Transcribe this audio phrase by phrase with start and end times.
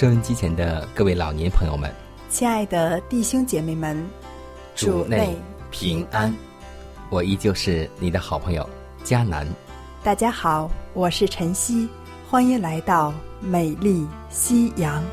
[0.00, 1.94] 收音机前的各位老年朋友们，
[2.30, 4.02] 亲爱的弟兄姐妹们，
[4.74, 5.36] 主内
[5.70, 6.34] 平安。
[7.10, 8.66] 我依旧是你的好朋友
[9.04, 9.46] 佳南。
[10.02, 11.86] 大家好，我是晨曦，
[12.26, 15.04] 欢迎来到美丽夕阳。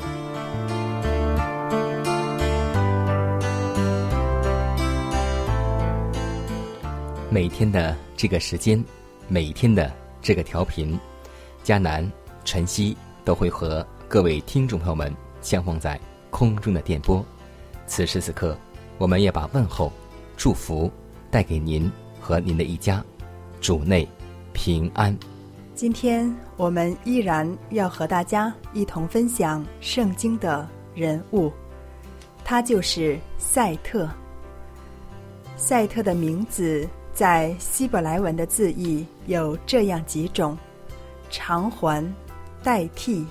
[7.28, 8.82] 每天的这个时间，
[9.28, 9.92] 每天的
[10.22, 10.98] 这个调频，
[11.62, 12.10] 佳南、
[12.42, 13.86] 晨曦都会和。
[14.10, 17.22] 各位听众朋友们，相逢在空中的电波，
[17.86, 18.56] 此时此刻，
[18.96, 19.92] 我们也把问候、
[20.34, 20.90] 祝福
[21.30, 23.04] 带给您和您的一家，
[23.60, 24.08] 主内
[24.54, 25.14] 平安。
[25.74, 31.52] 今天我们依然要和大家一同分享圣经的人物，
[32.42, 34.08] 他就是赛特。
[35.54, 40.56] 赛特的名字在希伯来文的字义有这样几种：
[41.28, 42.02] 偿还、
[42.62, 43.26] 代替。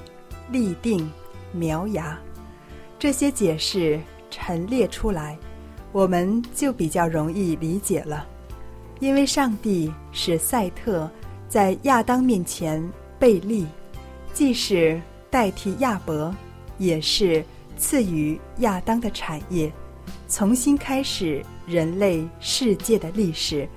[0.52, 1.10] 立定、
[1.52, 2.18] 苗芽，
[2.98, 4.00] 这些解释
[4.30, 5.38] 陈列出来，
[5.92, 8.26] 我们就比较容易理解了。
[9.00, 11.10] 因为上帝使赛特
[11.48, 12.84] 在亚当面前
[13.20, 13.66] 被立，
[14.34, 15.00] 既是
[15.30, 16.34] 代替亚伯，
[16.78, 17.44] 也是
[17.78, 19.72] 赐予亚当的产业，
[20.28, 23.68] 重新开始人类世界的历史。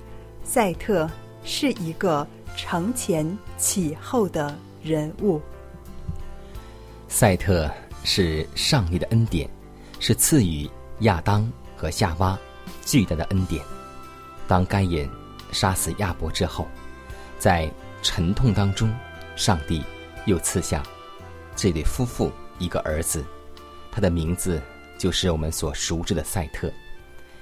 [0.43, 1.09] 赛特
[1.43, 5.39] 是一个承前启后的人物。
[7.11, 7.69] 赛特
[8.05, 9.47] 是上帝的恩典，
[9.99, 10.67] 是赐予
[11.01, 12.39] 亚当和夏娃
[12.85, 13.61] 巨大的恩典。
[14.47, 15.07] 当该隐
[15.51, 16.65] 杀死亚伯之后，
[17.37, 17.69] 在
[18.01, 18.89] 沉痛当中，
[19.35, 19.83] 上帝
[20.25, 20.81] 又赐下
[21.53, 23.25] 这对夫妇一个儿子，
[23.91, 24.59] 他的名字
[24.97, 26.71] 就是我们所熟知的赛特。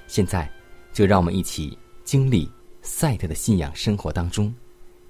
[0.08, 0.50] 现在，
[0.92, 2.50] 就让我们一起经历
[2.82, 4.52] 赛特的信仰生活当中，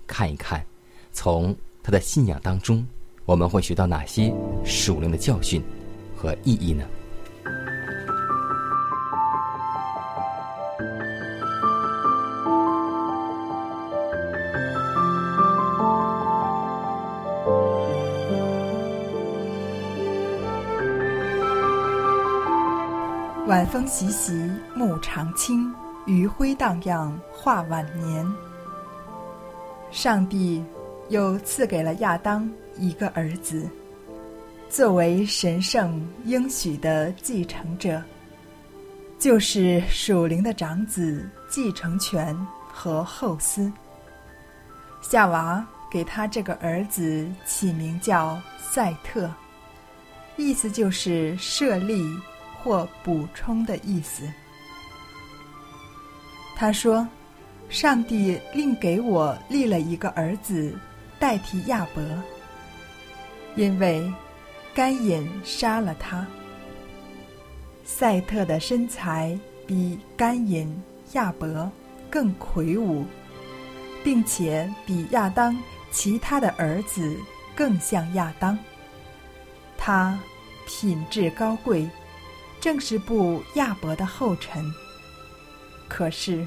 [0.07, 0.65] 看一看
[1.13, 2.87] 从他的信仰当中。
[3.31, 5.63] 我们会学到哪些属灵的教训
[6.17, 6.85] 和意义呢？
[23.47, 25.73] 晚风习习，木长青，
[26.05, 28.27] 余晖荡漾，画晚年。
[29.93, 30.65] 上帝
[31.11, 32.51] 又赐给了亚当。
[32.79, 33.69] 一个儿子，
[34.71, 38.03] 作为神圣应许的继承者，
[39.19, 42.35] 就是属灵的长子继承权
[42.73, 43.71] 和后嗣。
[45.03, 49.31] 夏娃给他这个儿子起名叫赛特，
[50.39, 52.03] 意思就是设立
[52.63, 54.23] 或补充的意思。
[56.57, 57.07] 他说
[57.69, 60.75] ：“上帝另给我立了一个儿子，
[61.21, 62.03] 代替亚伯。”
[63.57, 64.13] 因为
[64.73, 66.27] 该隐杀了他，
[67.85, 70.73] 赛特的身材比甘隐、
[71.13, 71.71] 亚伯
[72.09, 73.05] 更魁梧，
[74.05, 75.57] 并且比亚当
[75.91, 77.17] 其他的儿子
[77.57, 78.57] 更像亚当。
[79.77, 80.17] 他
[80.67, 81.91] 品质高贵，
[82.61, 84.65] 正是步亚伯的后尘。
[85.89, 86.47] 可是，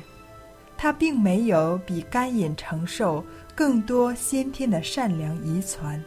[0.83, 3.23] 他并没有比甘隐承受
[3.55, 6.03] 更多先天的善良遗传。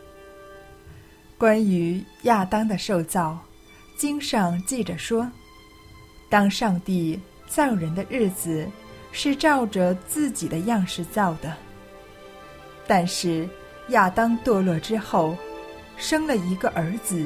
[1.38, 3.38] 关于亚当的受造，
[3.96, 5.32] 经上记着说
[6.28, 8.68] ：“当上帝造人的日子，
[9.12, 11.56] 是照着自己的样式造的。
[12.86, 13.48] 但是
[13.88, 15.34] 亚当堕落之后，
[15.96, 17.24] 生了一个儿子，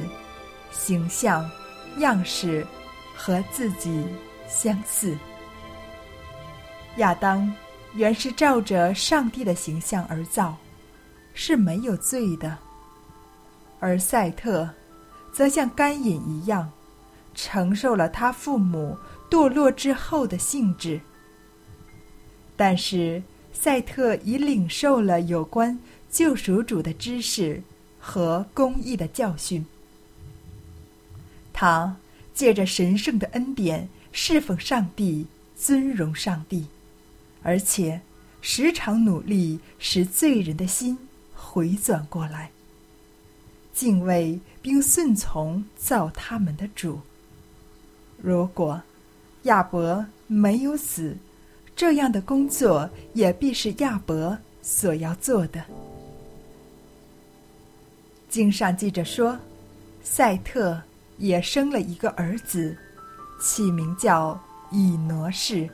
[0.71, 1.51] 形象、
[1.97, 2.65] 样式
[3.13, 4.05] 和自己
[4.47, 5.17] 相似。
[6.97, 7.51] 亚当
[7.93, 10.57] 原是照着上帝的形象而造，
[11.33, 12.57] 是没有罪的；
[13.79, 14.69] 而赛特，
[15.31, 16.71] 则像甘隐一样，
[17.33, 18.97] 承受了他父母
[19.29, 20.99] 堕落之后的性质。
[22.55, 23.23] 但是，
[23.53, 25.79] 赛特已领受了有关
[26.09, 27.63] 救赎主的知识
[27.99, 29.65] 和公义的教训。
[31.53, 31.95] 他
[32.33, 36.67] 借着神圣的恩典侍奉上帝，尊荣上帝，
[37.43, 38.01] 而且
[38.41, 40.97] 时常努力使罪人的心
[41.33, 42.51] 回转过来，
[43.73, 46.99] 敬畏并顺从造他们的主。
[48.21, 48.81] 如果
[49.43, 51.17] 亚伯没有死，
[51.75, 55.63] 这样的工作也必是亚伯所要做的。
[58.29, 59.37] 经上记着说，
[60.03, 60.81] 赛特。
[61.17, 62.75] 也生了一个儿子，
[63.39, 64.41] 起名叫
[64.71, 65.69] 以挪士。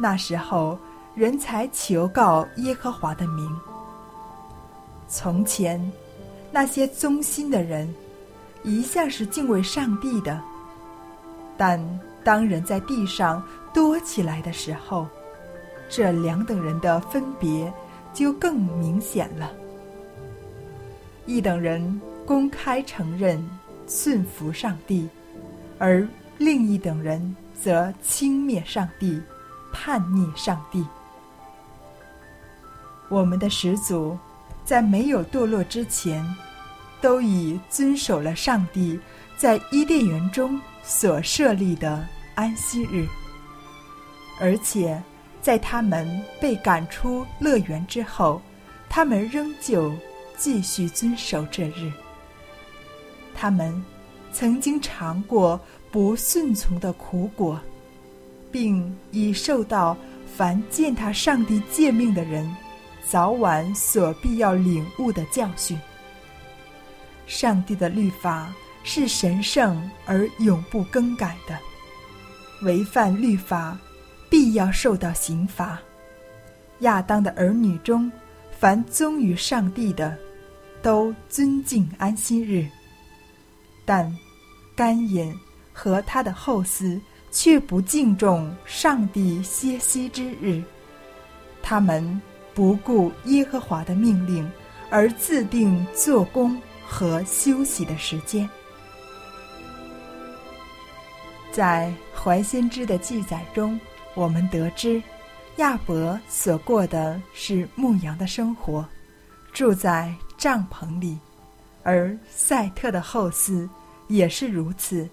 [0.00, 0.78] 那时候，
[1.14, 3.54] 人才求告耶和华的名。
[5.06, 5.80] 从前，
[6.50, 7.92] 那些忠心的人，
[8.62, 10.40] 一向是敬畏上帝的。
[11.58, 11.78] 但
[12.24, 13.42] 当人在地上
[13.74, 15.06] 多起来的时候，
[15.88, 17.72] 这两等人的分别
[18.14, 19.52] 就更明显了。
[21.26, 23.46] 一等人公开承认。
[23.92, 25.08] 顺服上帝，
[25.76, 26.06] 而
[26.38, 29.20] 另一等人则轻蔑上帝，
[29.72, 30.84] 叛逆上帝。
[33.08, 34.16] 我们的始祖
[34.64, 36.24] 在没有堕落之前，
[37.00, 38.98] 都已遵守了上帝
[39.36, 43.06] 在伊甸园中所设立的安息日，
[44.38, 45.02] 而且
[45.42, 48.40] 在他们被赶出乐园之后，
[48.88, 49.92] 他们仍旧
[50.36, 51.90] 继续遵守这日。
[53.34, 53.82] 他们
[54.32, 55.58] 曾经尝过
[55.90, 57.58] 不顺从的苦果，
[58.50, 59.96] 并已受到
[60.36, 62.48] 凡践踏上帝诫命的人
[63.06, 65.78] 早晚所必要领悟的教训。
[67.26, 68.52] 上帝的律法
[68.82, 71.58] 是神圣而永不更改的，
[72.62, 73.78] 违反律法
[74.28, 75.78] 必要受到刑罚。
[76.80, 78.10] 亚当的儿女中，
[78.58, 80.16] 凡忠于上帝的，
[80.82, 82.66] 都尊敬安息日。
[83.84, 84.12] 但
[84.74, 85.34] 甘隐
[85.72, 87.00] 和他的后嗣
[87.30, 90.62] 却不敬重上帝歇息之日，
[91.62, 92.20] 他们
[92.54, 94.50] 不顾耶和华的命令，
[94.90, 98.48] 而自定做工和休息的时间。
[101.52, 103.78] 在怀先知的记载中，
[104.14, 105.02] 我们得知
[105.56, 108.84] 亚伯所过的是牧羊的生活，
[109.52, 111.18] 住在帐篷里，
[111.82, 113.68] 而赛特的后嗣。
[114.08, 115.08] 也是如此，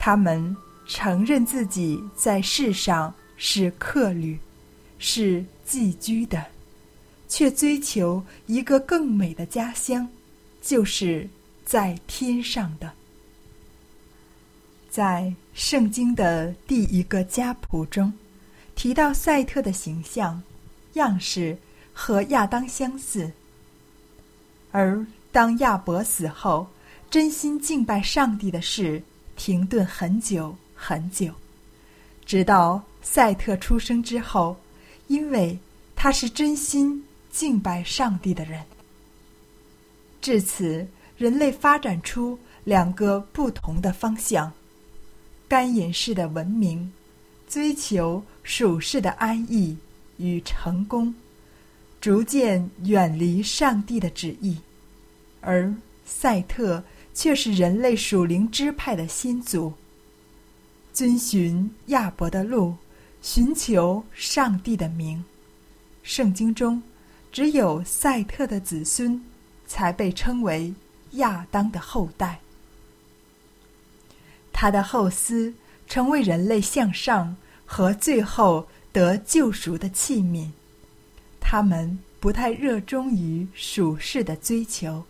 [0.00, 0.56] 他们
[0.86, 4.38] 承认自己在世上是客旅，
[4.98, 6.44] 是寄居的，
[7.28, 10.08] 却追求一个更美的家乡，
[10.60, 11.28] 就是
[11.64, 12.92] 在天上的。
[14.90, 18.12] 在圣经的第一个家谱中，
[18.74, 20.42] 提到赛特的形象、
[20.94, 21.56] 样式
[21.92, 23.30] 和亚当相似，
[24.70, 26.66] 而当亚伯死后。
[27.10, 29.02] 真心敬拜上帝的事
[29.36, 31.32] 停顿很久很久，
[32.26, 34.56] 直到赛特出生之后，
[35.06, 35.56] 因为
[35.94, 38.60] 他是真心敬拜上帝的人。
[40.20, 40.84] 至此，
[41.16, 44.52] 人类发展出两个不同的方向：
[45.46, 46.92] 干隐式的文明，
[47.48, 49.76] 追求属世的安逸
[50.16, 51.14] 与成功，
[52.00, 54.56] 逐渐远离上帝的旨意；
[55.40, 55.72] 而
[56.04, 56.82] 赛特。
[57.14, 59.70] 却是人类属灵支派的先祖。
[60.92, 62.74] 遵循亚伯的路，
[63.20, 65.24] 寻求上帝的名。
[66.02, 66.82] 圣经中，
[67.30, 69.22] 只有赛特的子孙，
[69.66, 70.74] 才被称为
[71.12, 72.40] 亚当的后代。
[74.52, 75.52] 他的后嗣
[75.86, 80.50] 成为人类向上和最后得救赎的器皿。
[81.40, 85.04] 他们不太热衷于属世的追求。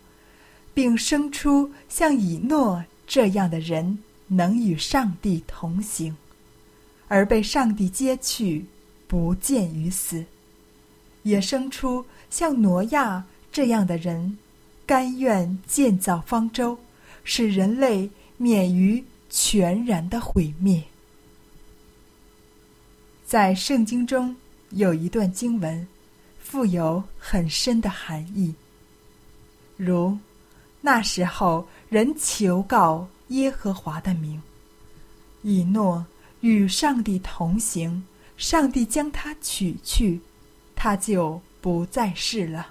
[0.73, 3.99] 并生出像以诺这样的人，
[4.35, 6.15] 能与上帝同行，
[7.07, 8.65] 而被上帝接去，
[9.07, 10.23] 不见于死；
[11.23, 14.37] 也生出像挪亚这样的人，
[14.85, 16.77] 甘愿建造方舟，
[17.23, 20.83] 使人类免于全然的毁灭。
[23.25, 24.35] 在圣经中
[24.71, 25.87] 有一段经文，
[26.39, 28.53] 富有很深的含义，
[29.77, 30.17] 如。
[30.85, 34.41] 那时候，人求告耶和华的名。
[35.41, 36.05] 以诺
[36.41, 38.03] 与上帝同行，
[38.37, 40.19] 上帝将他取去，
[40.75, 42.67] 他就不再是了。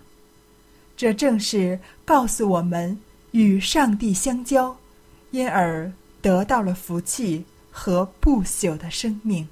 [0.96, 2.98] 这正是告诉我们
[3.32, 4.76] 与上帝相交，
[5.30, 5.90] 因而
[6.20, 9.46] 得到了福气和不朽的生命。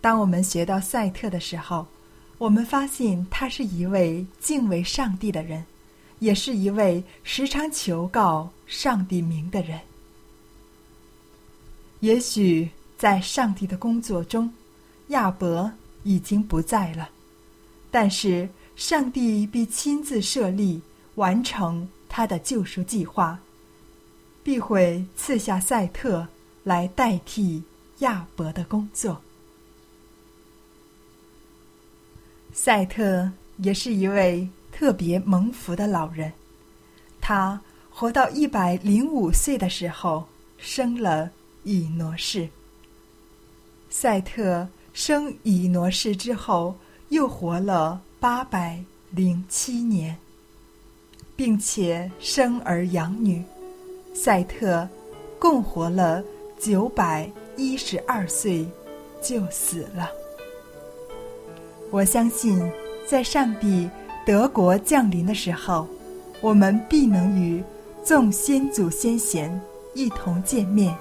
[0.00, 1.86] 当我们学到赛特的时候，
[2.36, 5.64] 我们发现他是一位敬畏上帝的人，
[6.18, 9.80] 也是一位时常求告上帝名的人。
[12.00, 12.68] 也许
[12.98, 14.52] 在上帝的工作中，
[15.08, 17.08] 亚伯已经不在了，
[17.90, 20.80] 但是上帝必亲自设立
[21.14, 23.38] 完成他的救赎计划，
[24.42, 26.26] 必会赐下赛特
[26.62, 27.62] 来代替
[27.98, 29.20] 亚伯的工作。
[32.52, 36.32] 赛特也是一位特别蒙福的老人，
[37.20, 40.24] 他活到一百零五岁的时候，
[40.58, 41.30] 生了。
[41.66, 42.46] 以挪士。
[43.88, 46.74] 赛特生以挪士之后，
[47.08, 48.78] 又活了八百
[49.10, 50.14] 零七年，
[51.34, 53.42] 并且生儿养女。
[54.14, 54.86] 赛特
[55.38, 56.22] 共活了
[56.60, 57.26] 九百
[57.56, 58.68] 一十二岁，
[59.22, 60.10] 就死了。
[61.90, 62.70] 我相信，
[63.08, 63.88] 在上帝
[64.26, 65.86] 德国降临的时候，
[66.40, 67.62] 我们必能与
[68.04, 69.60] 众先祖先贤
[69.94, 70.94] 一同见面。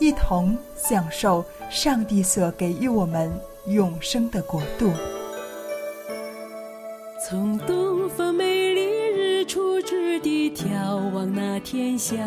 [0.00, 3.32] 一同享受上帝所给予我们
[3.68, 4.90] 永生的国度。
[7.26, 12.18] 从东方美丽日出之地眺望那天象，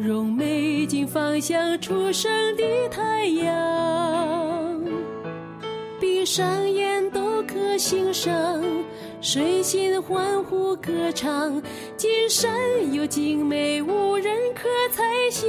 [0.00, 4.82] 用美景方向出生的太阳，
[6.00, 7.08] 闭上眼
[7.42, 8.62] 都可欣赏，
[9.20, 11.60] 身心欢呼歌唱，
[11.96, 12.48] 今生
[12.92, 15.48] 有精美无人可猜想。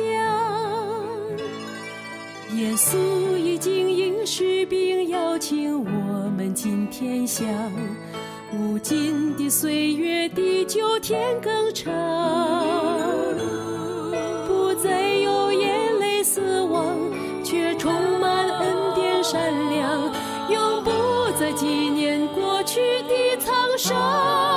[2.58, 2.98] 耶稣
[3.38, 7.48] 已经应许并邀请我们进天乡，
[8.54, 11.92] 无尽的岁月地久天更长，
[24.06, 24.53] Oh.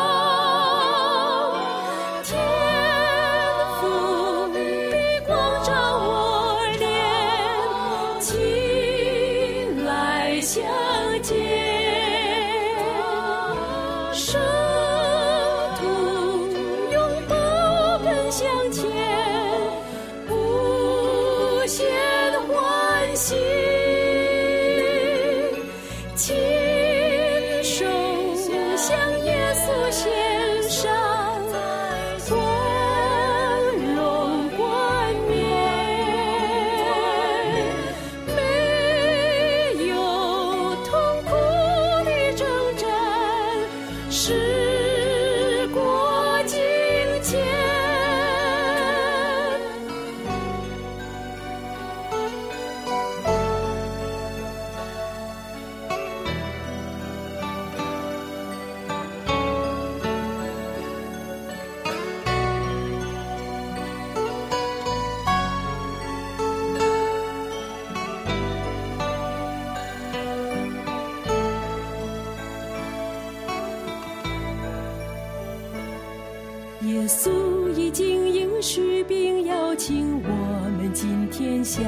[81.32, 81.82] 沧桑。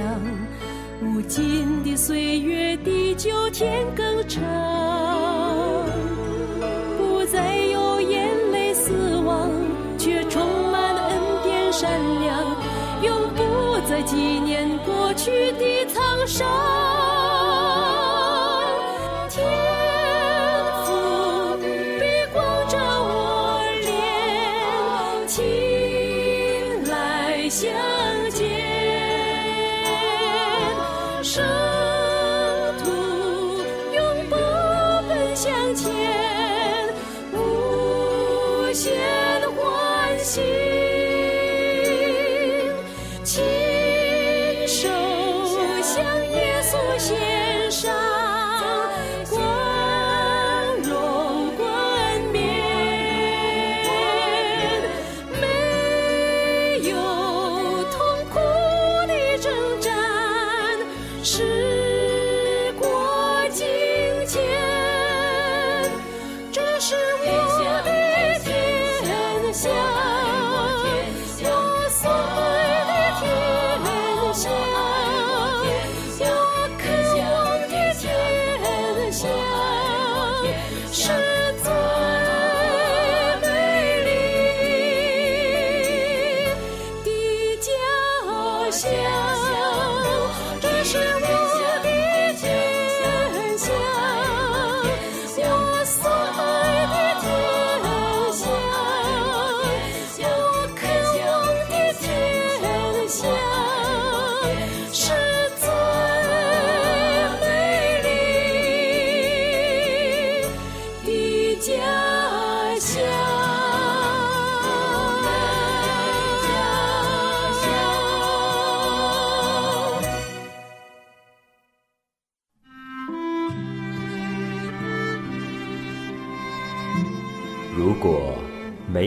[1.01, 4.43] 无尽的岁月，地久天更长，
[6.99, 9.49] 不再有眼泪死亡，
[9.97, 10.43] 却充
[10.73, 11.89] 满恩典善
[12.21, 12.45] 良，
[13.05, 15.68] 永不再纪念过去的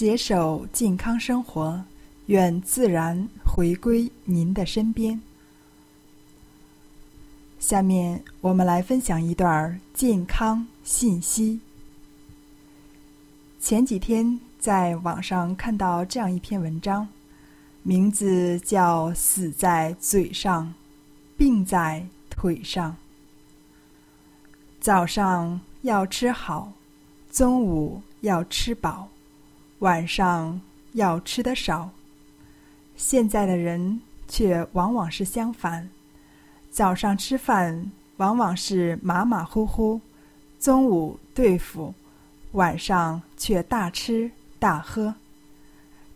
[0.00, 1.78] 携手健康生活，
[2.24, 5.20] 愿自然回归您的身边。
[7.58, 11.60] 下面我们来分享一段健康信息。
[13.60, 17.06] 前几天在网上看到这样一篇文章，
[17.82, 20.72] 名字叫“死在嘴上，
[21.36, 22.96] 病在腿上”。
[24.80, 26.72] 早上要吃好，
[27.30, 29.06] 中午要吃饱。
[29.80, 30.60] 晚上
[30.92, 31.90] 要吃的少，
[32.96, 35.88] 现在的人却往往是相反：
[36.70, 39.98] 早上吃饭往往是马马虎虎，
[40.58, 41.94] 中午对付，
[42.52, 45.14] 晚上却大吃大喝。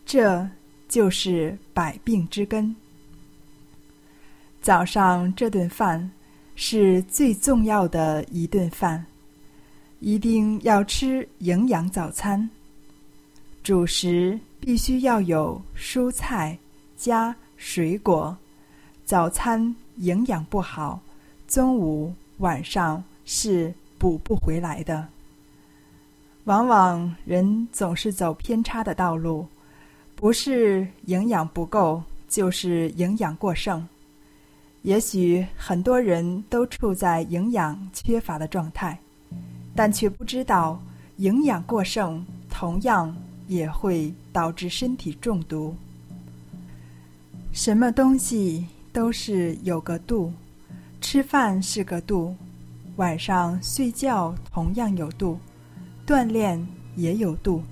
[0.05, 0.47] 这
[0.87, 2.77] 就是百病之根。
[4.61, 6.11] 早上这顿饭
[6.55, 9.07] 是最重要的一顿饭，
[10.01, 12.51] 一定要吃营养早餐。
[13.65, 16.59] 主食必须要有蔬菜
[16.99, 18.37] 加水果，
[19.07, 21.01] 早餐营养不好，
[21.49, 25.09] 中午晚上是补不回来的。
[26.45, 29.47] 往往人总是走偏差的道路，
[30.15, 33.89] 不是营养不够，就是营养过剩。
[34.83, 38.99] 也许很多人都处在营养缺乏的状态，
[39.75, 40.79] 但却不知道
[41.17, 43.17] 营养过剩同样。
[43.47, 45.75] 也会导致身体中毒。
[47.53, 50.33] 什么东西都是有个度，
[51.01, 52.35] 吃饭是个度，
[52.97, 55.39] 晚上睡觉同样有度，
[56.07, 57.63] 锻炼也有度。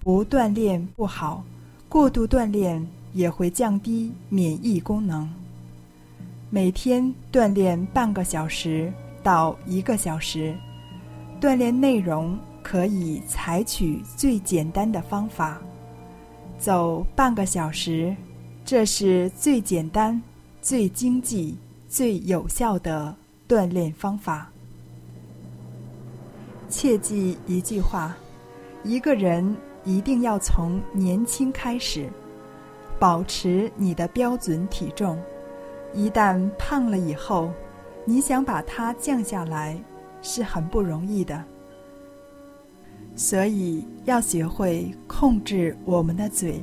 [0.00, 1.44] 不锻炼不好，
[1.88, 5.28] 过度锻炼也会降低免疫功能。
[6.48, 8.92] 每天锻炼半个小时
[9.22, 10.56] 到一个小时，
[11.40, 12.38] 锻炼内容。
[12.70, 15.60] 可以采取最简单的方法，
[16.56, 18.14] 走半个小时，
[18.64, 20.22] 这是最简单、
[20.62, 23.12] 最经济、最有效的
[23.48, 24.52] 锻炼方法。
[26.68, 28.16] 切记一句话：
[28.84, 32.08] 一个人一定要从年轻开始，
[33.00, 35.20] 保持你的标准体重。
[35.92, 37.50] 一旦胖了以后，
[38.04, 39.76] 你想把它降下来，
[40.22, 41.44] 是很不容易的。
[43.14, 46.62] 所以要学会控制我们的嘴，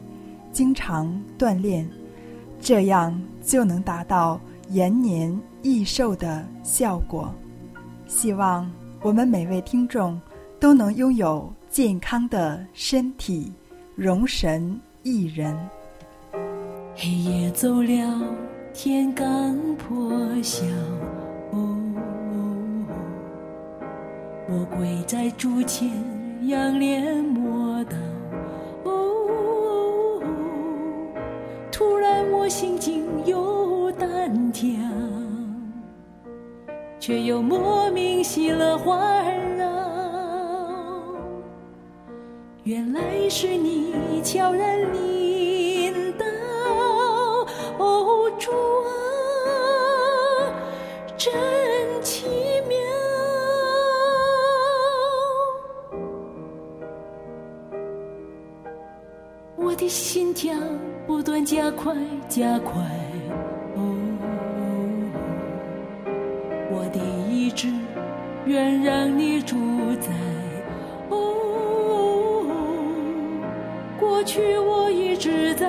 [0.51, 1.87] 经常锻炼，
[2.59, 7.33] 这样就能达到延年益寿的效果。
[8.07, 8.69] 希望
[9.01, 10.19] 我们每位听众
[10.59, 13.51] 都能拥有健康的身体，
[13.95, 15.55] 容神益人。
[16.95, 18.23] 黑夜走了，
[18.73, 20.65] 天刚破晓，
[24.49, 26.16] 我跪在竹前。
[26.47, 27.97] 仰脸抹到，
[28.85, 30.21] 哦，
[31.69, 34.69] 突然我心惊又胆跳，
[37.01, 38.97] 却又莫名喜乐环
[39.57, 39.67] 绕。
[42.63, 45.36] 原来是你悄然离
[61.45, 61.93] 加快
[62.27, 62.81] 加快。
[63.75, 63.95] 哦，
[66.71, 66.99] 我的
[67.31, 67.67] 意志
[68.45, 69.55] 愿让你主
[69.99, 70.11] 宰。
[71.09, 72.45] 哦，
[73.99, 75.67] 过去我一直在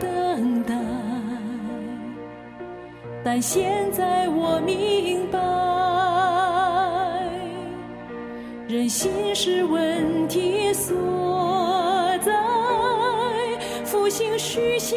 [0.00, 0.74] 等待，
[3.24, 5.38] 但现在我明白，
[8.68, 10.94] 人心是问题所，
[14.06, 14.96] 复兴虚线